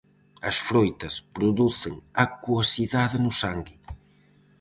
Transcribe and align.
As 0.49 0.57
froitas 0.67 1.15
producen 1.37 1.95
acuosidade 2.25 3.17
no 3.25 3.31
sangue. 3.43 3.75